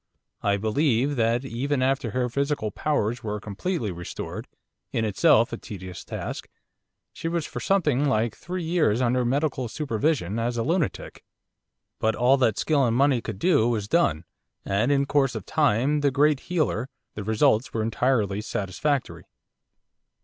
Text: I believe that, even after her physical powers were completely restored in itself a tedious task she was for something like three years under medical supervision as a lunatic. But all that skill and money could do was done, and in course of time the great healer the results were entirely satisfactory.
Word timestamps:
I 0.41 0.57
believe 0.57 1.15
that, 1.17 1.45
even 1.45 1.83
after 1.83 2.09
her 2.09 2.27
physical 2.27 2.71
powers 2.71 3.21
were 3.23 3.39
completely 3.39 3.91
restored 3.91 4.47
in 4.91 5.05
itself 5.05 5.53
a 5.53 5.57
tedious 5.57 6.03
task 6.03 6.47
she 7.13 7.27
was 7.27 7.45
for 7.45 7.59
something 7.59 8.05
like 8.05 8.35
three 8.35 8.63
years 8.63 8.99
under 8.99 9.23
medical 9.23 9.67
supervision 9.67 10.39
as 10.39 10.57
a 10.57 10.63
lunatic. 10.63 11.23
But 11.99 12.15
all 12.15 12.37
that 12.37 12.57
skill 12.57 12.83
and 12.83 12.97
money 12.97 13.21
could 13.21 13.37
do 13.37 13.69
was 13.69 13.87
done, 13.87 14.25
and 14.65 14.91
in 14.91 15.05
course 15.05 15.35
of 15.35 15.45
time 15.45 15.99
the 16.01 16.09
great 16.09 16.39
healer 16.49 16.89
the 17.13 17.23
results 17.23 17.71
were 17.71 17.83
entirely 17.83 18.41
satisfactory. 18.41 19.25